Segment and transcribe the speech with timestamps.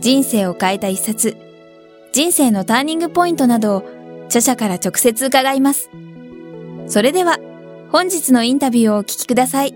[0.00, 1.36] 人生を変えた一冊、
[2.12, 3.84] 人生のターニングポイントなどを
[4.26, 5.90] 著者から直接伺います。
[6.86, 7.38] それでは、
[7.90, 9.74] 本日のインタビューをお聞きください。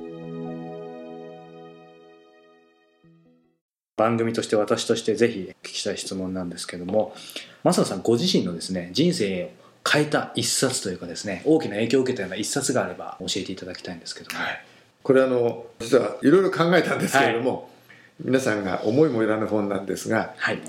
[3.97, 7.17] 番組として私としてぜひ聞きたい質問なんですけども
[7.65, 9.49] 増野さんご自身のですね人生を
[9.91, 14.65] 変えた一冊というかですね大きな影響を受けたような一冊があれば教えていただきたいんですけども、はい、
[15.03, 17.78] これあの実はいろいろ考えたんですけれども、はい
[18.21, 20.61] 皆さんが思いもよらぬ本なんですが「はい、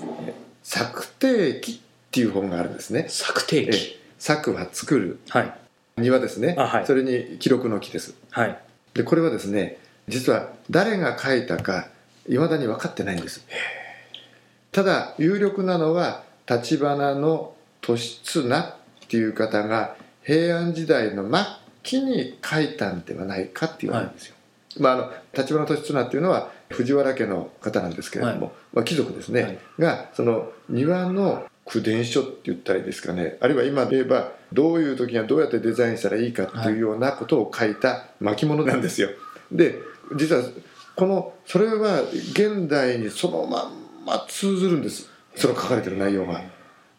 [0.62, 1.72] 作定記」
[2.08, 3.06] っていう本があるんですね。
[3.08, 4.00] 作定記。
[4.20, 5.54] 作は作る、はい、
[6.02, 8.58] にはですね、はい、それに記録の記です、はい、
[8.92, 11.88] でこれはですね実は誰が書いたか
[12.28, 13.44] いまだに分かってないんです。
[14.72, 17.54] ただ有力なのは橘の
[17.88, 18.74] 利綱っ
[19.08, 21.44] ていう方が平安時代の末
[21.82, 24.34] 期に書いたんではないかって言われるんですよ、
[24.78, 33.36] まあ、あの立花利綱っていうのは藤原家の方なんですけれども、はい、まあ、貴族ですね、はい、がその庭の口伝書って言ったらいいですかね。
[33.40, 39.08] あるいは今で言えばどういう時にはどうやってデザインしたらいいかというようなことを書いた巻物なんですよ。
[39.52, 39.76] で
[40.16, 40.42] 実は
[40.96, 45.08] このそれは現代にそのまんま通ずるんです。
[45.36, 46.42] その書かれてる内容が。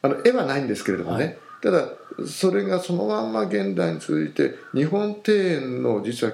[0.04, 1.90] あの絵はないんですけれどもね、はい、ただ
[2.26, 6.34] それがそのまんま現代に続いて日本庭園の実は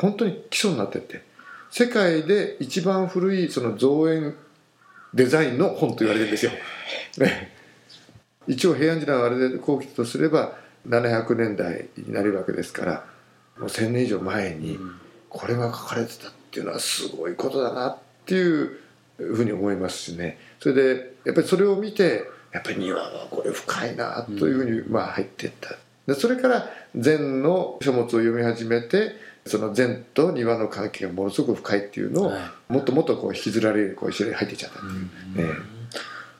[0.00, 1.22] 本当に基礎になってって
[1.70, 4.34] 世界で一番古いその造園
[5.14, 6.52] デザインの本と言われるんですよ。
[8.46, 10.54] 一応平安時代のあれで後期とすれば
[10.88, 13.04] 700年代になるわけですから
[13.58, 14.78] もう1,000年以上前に
[15.28, 18.80] これが書かれてたっていうのはすごいことだなっていう
[19.18, 20.38] ふうに思いますしね。
[20.58, 25.76] それでやっぱりそれを見てやっぱり庭はこれ深いなというふうにまあ入っていった。
[26.06, 29.12] でそれから禅の書物を読み始めて
[29.46, 32.32] その禅と庭の関係がものすごく深いっていうのを、
[32.68, 35.10] もっともっとこう引きずられるこう一緒に入っていっちゃった、うん。
[35.36, 35.62] えー、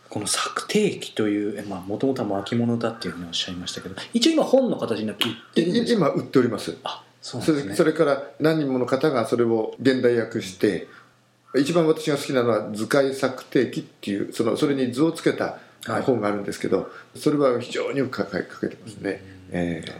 [0.08, 6.06] この作定期というもともとは巻物だっていうふうにおっしゃいましたけど一応今本の形になって売ってるんですか？
[6.06, 6.76] 今売っております。
[6.84, 7.74] あそうですね。
[7.74, 10.88] それから何人もの方がそれを現代訳して、
[11.56, 18.24] 一番私が好きなのは図解作定記っていうそのそれに図をつけた本があるんですけど、はい、それは非常によく書
[18.60, 19.40] けてますね。
[19.52, 19.92] えー、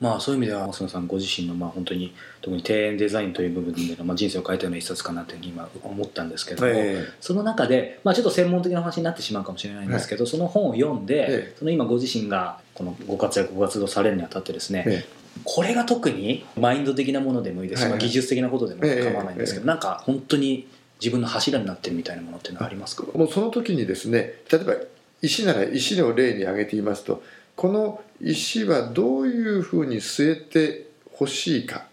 [0.00, 15.04] まあそういう意味では増野さんご自身のまあ本当に特に庭園デザインという部分での、まあ、人生を変えたような一冊かなというふうに今思ったんですけども、えー、その中で、まあ、ちょっと専門的な話になってしまうかもしれないんですけど、はい、その本を読んで、えー、その今ご自身がこのご活躍ご活動されるにあたってですね、えー
[15.44, 17.84] これが特にマインド的なものでもいいです。
[17.84, 20.66] し、はい、技術的なことでも構わないんですけど、なんか本当に
[21.00, 23.04] 自分の柱になってるみたいなものっていうのはありますか？
[23.16, 24.74] もうその時にですね例えば
[25.22, 27.22] 石なら石を例に挙げて言いますと
[27.56, 31.86] この石はどういうふうに据えてほしいか。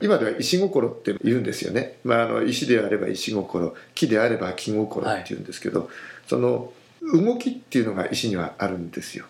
[0.00, 5.88] 今では石心って言うんですよね、まあ、あの石であれば石心木であれば木心っていうんですけど、はい、
[6.26, 6.72] その
[7.02, 9.26] 動きっていうのが石にはあるんですよ。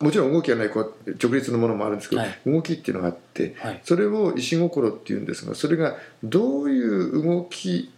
[0.00, 7.92] もちろん動きがないこう直立のものもあるんですけど、はい、動きっていうのがあって、はい、それを石心っていうんですがそれがどういう動き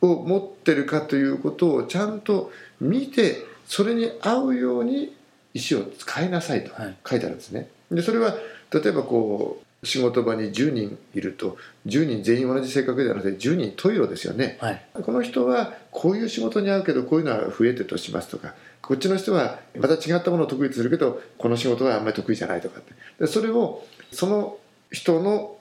[0.00, 5.14] を持ってるかということをちゃんと見てそれに合うように
[5.54, 6.70] 石を使いなさいと
[7.08, 7.68] 書いてあるんですね。
[7.90, 8.34] でそれは
[8.72, 11.56] 例えばこう仕事場に10人いると
[11.86, 22.92] 10人全員同じ性格ではなくて10人トイロですよね、はい、この人はこういう仕事に合うけどこういうのは増えてとしますとかこっちの人はまた違ったものを得意とするけどこの仕事はあんまり得意じゃないとかって。
[23.20, 24.56] でそれをその
[24.90, 25.56] 人の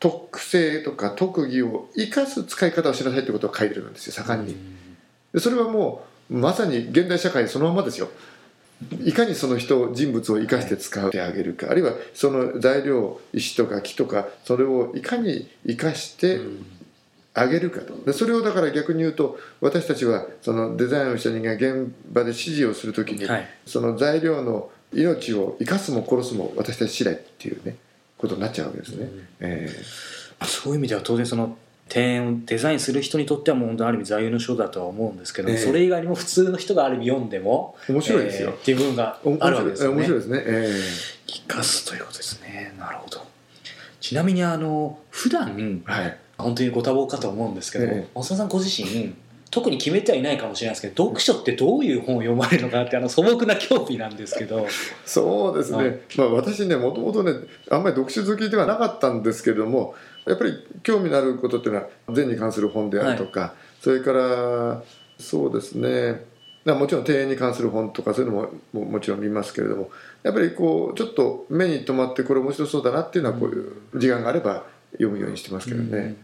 [0.00, 4.56] 特性とか特技を生かす使い方をしなさいってことを書いてるんですよ盛んに。
[5.32, 8.08] でそれはもうまさに現代社会そのままですよ。
[9.04, 16.40] いかにその人人物を生かして使ってあげるか、あるいはその材料石とか木とかそれをいかに生かして
[17.34, 17.96] あげるかと。
[18.04, 27.76] でそれをだから逆に言うと私たちはそのデザインをした人間が現場で指示をする時に、はい、その材料の命を生かすも殺すも私たち次第っていうね
[28.18, 29.04] ことになっちゃうわけですね。
[29.04, 31.56] うん、えー、そういう意味では当然その
[31.94, 39.96] 庭園をデザインする人にとってはもう本当ある意味座右の書だとは思うんですけど、えー、それ以外にも普通の人がある意味読んでも面白いですよ、えー、っていう部分があるわけですよね。
[39.96, 42.74] 面白いですね、えー、生かすということですね。
[42.78, 43.26] なるほど。
[44.00, 49.14] ちなみにあの普段、はい、本当にご多忙かと思うんですけど、えー、さんご自身
[49.52, 54.66] 特に決めてはいないかもしれないですけど読書ってどういう本を読まれるのかなってあの素朴な興味なんですけど。
[55.04, 57.32] そうですね、はい、まあ、私ねもともとね
[57.70, 59.94] あんまり読書好きではなかったんですけども
[60.26, 64.82] やっぱり興味のあることっていうのは禅に関する本であるとか、はい、それから
[65.18, 66.24] そうですね。
[66.64, 69.90] もちろん庭園に関する本とかそういうのももちろん見ますけれども
[70.22, 75.98] やっぱりこうちょっと目に留まってこれ面白そうだなっていうのはこういう時間があれば読むようにしてますけどね。
[75.98, 76.16] うん。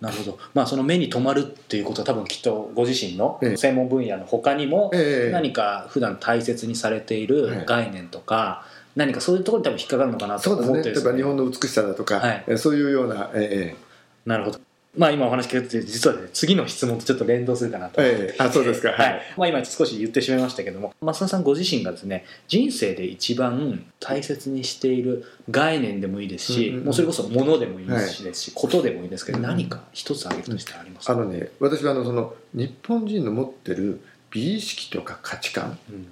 [0.00, 4.90] なるほど、まあ、その目に留まるっていうことは多分きっとご自身の専門分野の他にも
[5.32, 8.66] 何か普段大切にされている概念とか
[8.96, 10.94] 何かそういうところに多分引っかかるのかなと思ってそうですね。
[10.94, 14.58] 例えば日本の美しさだとか、はい、そういうような、ええ、なるほど。
[14.96, 34.00] まあ今お話聞いて実は、ね、次の質問とちょっと連動するかなと思って、ええ、あそうですか、はい、まあ、今少し言ってしまいましたけども増田さんご自身がですね人生で一番大切にしている概念でもいいですし、うんうん、もうそれこそものでもいいですし、はい、ことでもいいですけど、何か一つ挙げるとしてありますか、あのね私はあのその日本人の持ってる
[34.30, 36.06] 美意識とか価値観、うん、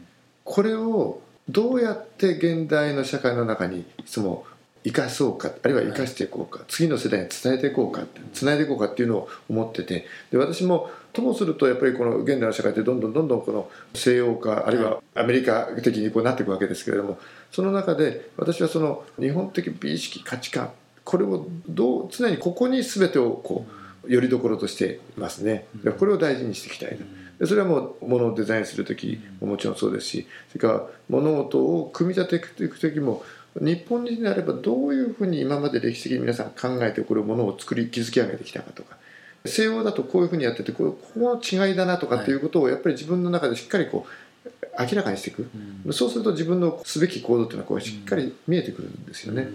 [0.45, 4.47] これをどうやって現代の社会の中にいつも
[4.85, 17.19] 生かそうかあるいは生かしていこうか、はい、次の世代に伝えていこうかつないでいこうかっていうのを思っててで私もともするとやっぱりこの現代の社会ってどんどんどんどんこの西洋化あるいはアメリカ的にこうなっていくわけですけれども
[17.51, 20.71] その中で私はその日本的美意識価値観
[21.05, 23.67] これをどう常にここに全てをこ
[24.07, 25.67] うよりどころとしていますね。
[25.99, 26.99] これを大事にしていきたい
[27.45, 33.23] でそれはもう物をデザインする時ももちろんそうですしそれから物事を組み立てていく時も
[33.61, 38.97] 日本人であればどういうふうに今まで歴史的に皆さん考えてこれものを作り築き上げてきたかとか
[39.45, 45.49] 西洋だとこういうふうにやっててここの違いだなとかっていうことをやっぱり自分の中でしっかりこう明らかにしていく、
[45.87, 49.49] うん、そうすると自分のすべき行動っていうのはこうしっかり見えてくるんですよね、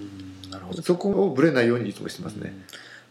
[0.50, 0.82] なるほど。
[0.82, 2.54] そこをぶれないようにいつもしてますね、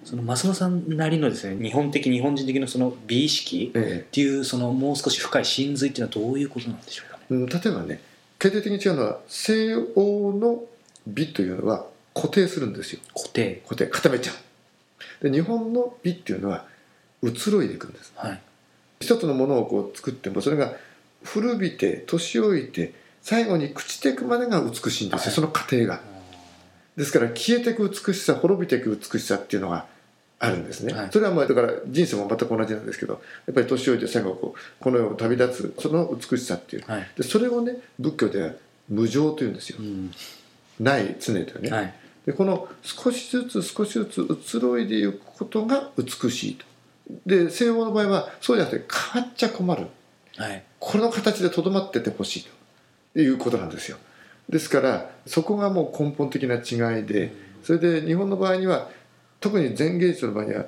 [0.09, 8.01] その増野さんなりのですね日本的日本人的なその美意識っていうそのもう少し深い真髄っていうのはどういうことなんでしょうかね、うん、例えばね
[8.39, 10.63] 決定的に違うのは西洋の
[11.07, 13.01] 美というのは固定するんですよ。
[13.15, 13.63] 固定。
[13.65, 13.87] 固定。
[13.87, 15.31] 固めちゃう。
[15.31, 16.65] で日本の美っていうのは
[17.23, 18.41] 移ろいでいくんです、はい、
[19.01, 20.75] 一つのものをこう作ってもそれが
[21.25, 26.01] 古びて年老いて最後に朽ちていくまでが美しいんですよ、はい、その過程が。
[26.97, 29.87] ですから消えていく美しさ滅びていく美しさっていうのが
[30.41, 33.15] あるんですね、はい、それはまあだから人生も全く同じなんですけど
[33.47, 38.53] やっぱり年老いて最後こうこの世を旅立つその美しさっていう、はい、でそれをね仏教では
[38.89, 40.13] 無常というんですよ、うん。
[40.81, 41.95] ない常というね、はい、
[42.27, 46.65] でこの少しずつ少しずつ移ろいでいくことが美しいと。
[47.27, 49.87] で西洋の場合はそうじゃなくて変わっちゃ困る、
[50.37, 52.59] はい、この形でとどまっててほしいと。
[53.17, 53.97] いうことなんですよ。
[54.49, 57.33] ですからそこがもう根本的な違いで
[57.63, 58.89] それで日本の場合には
[59.41, 60.67] 特に前芸術の場合には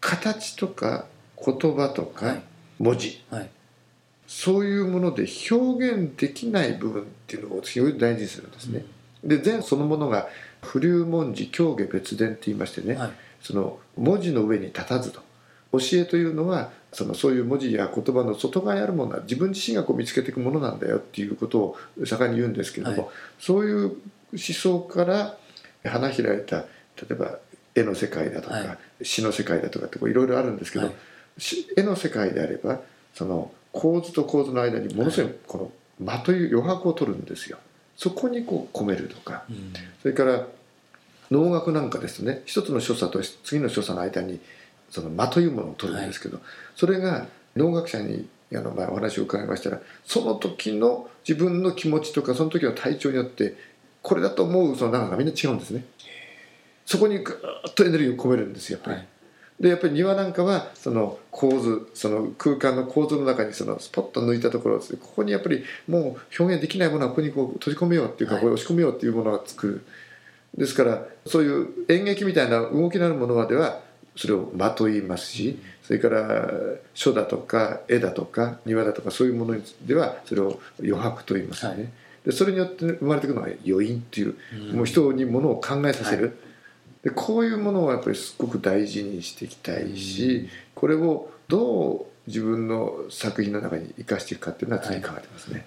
[0.00, 1.06] 形とか
[1.44, 2.36] 言葉とか
[2.78, 3.40] 文字、はい。
[3.40, 3.50] はい、
[4.26, 8.84] そういうもので表現できない部分っていうのを非常に大事にするんですね。
[9.22, 9.28] うん。
[9.28, 10.28] で禅そのものが
[10.62, 13.10] 不流文字教下別伝って言いましてね、はい、
[13.42, 15.20] その文字の上に立たずと。
[15.70, 23.98] 教えというのはそのそういう文字や言葉の外側にあるものは自分自身がこう見つけていくものなんだよっていうことを盛んに言うんですけども、はい、そういう思
[24.38, 25.36] 想から
[25.84, 26.66] 花開いた例
[27.10, 27.38] えば
[27.78, 30.92] 絵の世界だとか、はい、詩の世界だとかっていろいろあるんですけど、
[31.76, 32.80] 絵の世界であれば
[33.14, 35.72] その構図と構図の間にものすごいこの
[36.04, 37.58] 間という余白を取るんですよ。
[37.96, 40.46] そこにこう込めるとか、うん、それから
[41.30, 44.40] 能楽なんかですとね一つの所作と次の所作の間に
[44.90, 46.44] その間というものを取るんですけど、はい、
[46.76, 47.26] それが
[47.56, 53.56] 能楽者にあの前お話を伺いましたらその時の自分の気持ちとかその時の体調によって
[54.00, 55.84] これだと思うその長がみんな違うんですね。
[56.88, 57.32] そこにぐ
[57.68, 58.96] っとエネルギーを込めるんですよやっぱり。
[58.96, 59.08] はい。
[59.60, 64.84] でやっぱり庭なんかはその構図その空間の構図の中にそのスポッと抜いたところこ
[65.16, 66.02] こにやっぱりもう
[66.42, 69.84] 表現できないものはここにこう閉じ込めようっていうか、これ押し込めようっていうものが作る
[70.56, 73.80] ですからそういう演劇みたいな動きのあるものまでは
[74.16, 76.50] それを間と言いますしそれから
[76.94, 81.76] 書だとか絵だとか庭だとかそういうものではそれを余白と言いますよね。
[81.76, 81.88] はい。
[82.24, 84.36] でそれによって生まれてくるのは余韻っていう、
[84.70, 86.47] うん、もう人にものを考えさせる、はい
[87.08, 95.54] でこういうものをやっぱりすごく大事にしていきたいし、これをどう自分の作品の中に生かしていくかっていうのは常に考えてますね。
[95.54, 95.64] はい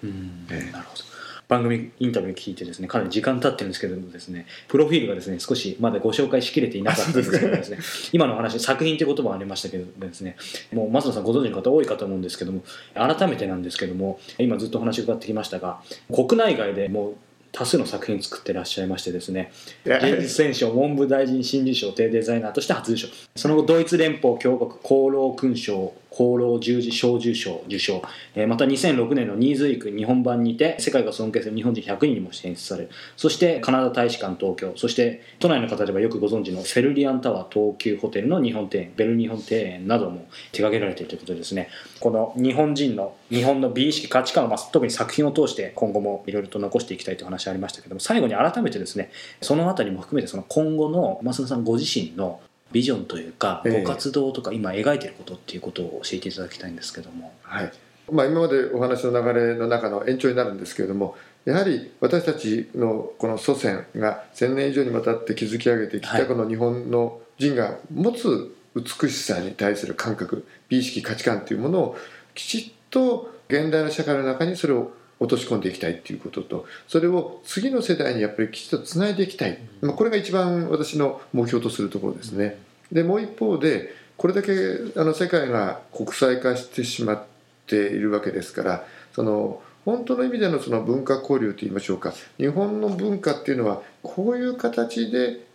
[0.51, 1.03] えー、なるほど。
[1.47, 7.79] 番組インタビュー聞いてですねかなり時間経ってるんですけどもですねプロフィールがですね少しまだご紹介しきれていなかったんですけどですね
[8.13, 10.37] 今の話作品という言葉がありましたけどですね。
[10.71, 15.81] もう松野さんご存知の方多いかと思うんですけども改めてなんですけども今ずっとお話伺ってきましたが
[16.13, 17.15] 国内外でもう
[17.51, 19.51] 多数の作品作ってらっしゃいましてですね
[19.85, 23.07] 芸術選奨文部大臣新人賞定デザイナーとして初受賞。
[23.35, 28.03] その後ドイツ連邦共和国功労勲章功労十字小綬賞受賞、
[28.35, 34.73] えー、また2006年のニーズウィーク日本版にて世界が尊敬する日本人100人にも選出されそしてカナダ大使館東京。
[34.75, 41.69] そして都内の方ではよくご存知のセルリアンタワー東急ホテルの日本庭園ベル日本庭園なども手掛けられているということでですね。
[41.99, 52.41] この日本人の日本の美意識価値観を、まあ、特に作品を通して今後もいろいろと残していきたいという話ありましたけども最後に改めてですねその辺りも含めてその今後の増野さんご自身の
[52.71, 57.33] ビジョンというか、ご活動とか今描いていることっていうことを教えていただきたいんですけども。
[57.43, 57.71] はい。
[58.11, 71.97] まあ、今までお話の流れの中の延長になるんですけれどもやはり私たちのこの祖先が1,000年以上にわたって築き上げてきたこの日本の人が持つ美しさに対する感覚美意識価値観というものを
[72.35, 82.57] きちっと現代の社会の中にそれを落とし込んでいきたいっていうこととそれを次の世代にやっぱりきちっとつないでいきたい、まあ、これが一番私の目標とするところですね。
[82.91, 84.51] でもう一方でこれだけ
[84.99, 87.23] あの世界が国際化してしまっ
[87.67, 92.13] ているわけですからその本当の意味でのその文化交流といいましょうか。
[92.37, 95.45] 日本の文化っていうのはこういう形で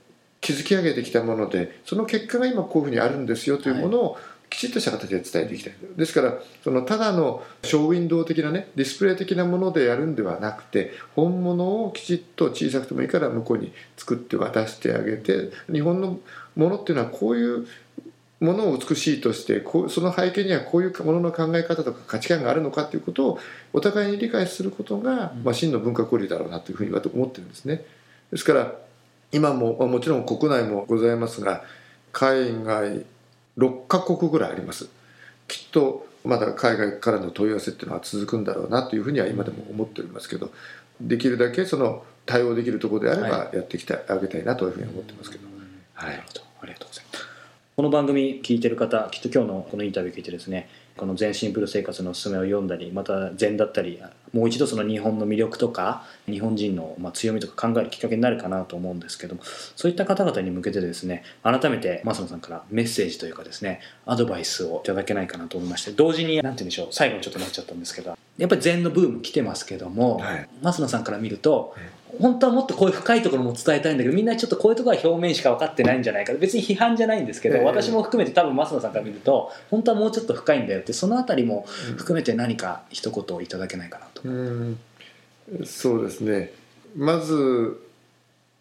[0.41, 4.19] 築き上げてきたものでその結果が今こういうふうにあるんですよというものを
[4.49, 16.21] きちっとした形で伝えていきたいですからそのただのショーウィンドウ的なねディスプレイ的なものでやるんではなくて本物をきちっと小さくてもいいから向こうに作って渡してあげて日本の
[16.55, 17.67] ものっていうのはこういう
[18.41, 23.39] ものを美しいとしてこうその背景にはこういうものの考え方とか価値観があるのかということを
[23.73, 27.83] お互いに理解することが、まあ、真の文化交流だろうなというふうに思ってるんですね。
[28.31, 28.75] ですから
[29.33, 31.65] 今ももちろん国内もございますが
[32.13, 33.07] 海外
[33.59, 34.89] 6カ国ぐらいあります。
[35.49, 40.51] きっとまだ海外からの問い合わせっていうのは続くんだろうなというふうには今でも思っておりますけど
[41.01, 45.47] できるだけその対応できるところであればやってきてあげたいなというふうに思ってますけど、
[45.95, 46.41] はい、なるほど。
[46.63, 47.27] ありがとうございます。
[47.77, 59.43] この番組聞いてる方きっと今日のこのインタビュー聞いてですねこの全シンプル生活のおすすめを読んだりまた禅だったりもう一度その日本の魅力とか日本人のま強みとか考えるきっかけになるかなと思うんですけども
[59.77, 71.75] そういった方々に向けてですね改めて増野さんからメッセージというかですねアドバイスをいただけないかなと思いまして同時に何て言うんでしょう最後にちょっとなっちゃったんですけどやっぱり禅のブーム来てますけども、はい、増野さんから見ると、
[72.21, 76.33] 本当はもっとこういう深いところも伝えたいんだけどみんなちょっとこういうところは表面しか分かってないんじゃないか。
[76.35, 84.79] 別に批判じゃないんですけど、えー、私も含めて多分増野さんから見ると本当はもうちょっと深いんだよってその辺りも含めて何か一言いただけないかなと、うん、
[85.65, 86.53] そうですね。
[86.97, 87.81] まず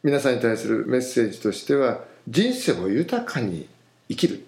[0.04, 3.68] 皆さんに対するメッセージとしては人生を豊かに
[4.10, 4.46] 生きる。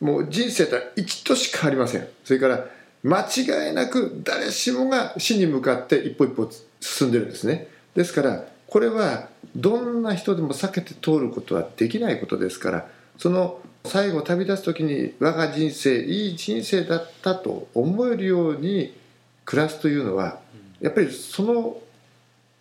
[0.00, 2.06] もう人生って一としかありません。
[2.24, 2.66] それから
[3.06, 6.50] 間違いなく誰しもが死に向かって一歩一歩
[6.80, 12.88] 進んでるんですねですからこれはどんな人でも避けて通ることはできないことですから
[13.18, 18.94] その最後旅立つ時に我が人生いい人生だったと思えるように
[19.44, 20.40] 暮らすというのは
[20.80, 21.78] やっぱりその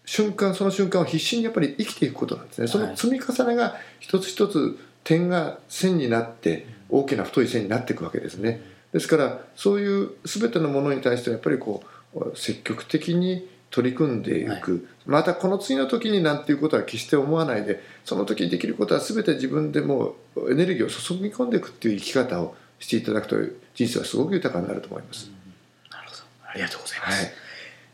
[0.05, 2.67] 瞬間その瞬間を必死にやっぱり生きていくことなんですね。
[2.67, 8.61] その積み重ねが一つ一つ点が線になって大きな太い線になっていくわけですね。
[8.93, 23.35] ですからそういう全てのものに対してやっぱりこう積極的に取り組んでいく、はい、またこの次の時になんていうことは決して思わないでその時にできることは全て自分でもうエネルギーを注ぎ込んでいくっていう生き方をしていただくと
[23.73, 25.29] 人生はすごく豊かになると思います。
[25.91, 26.23] なるほど。
[26.47, 27.33] ありがとうございます、はい。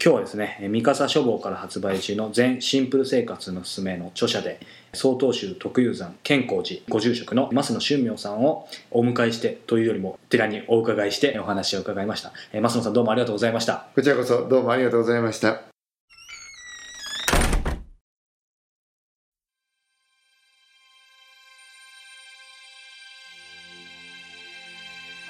[0.03, 4.59] 今日はですね三笠書房から発売中の全シンプル生活のすすめの著者で
[4.93, 12.33] 曹洞宗徳雄山健光寺ご住職の増野俊明さんをお迎えしてというよりも寺にお伺いしてお話を伺いました。
[12.53, 13.87] 増野さんどうもありがとうございました。
[13.95, 15.70] こちらこそどうもありがとうございました